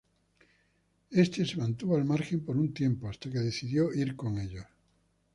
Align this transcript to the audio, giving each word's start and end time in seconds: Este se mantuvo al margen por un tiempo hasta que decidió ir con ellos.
Este 1.11 1.45
se 1.45 1.57
mantuvo 1.57 1.95
al 1.95 2.05
margen 2.05 2.43
por 2.43 2.57
un 2.57 2.73
tiempo 2.73 3.07
hasta 3.07 3.29
que 3.29 3.37
decidió 3.37 3.93
ir 3.93 4.15
con 4.15 4.39
ellos. 4.39 4.65